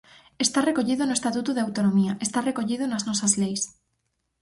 [0.45, 3.63] Está recollido no Estatuto de autonomía, está recollido nas nosas leis.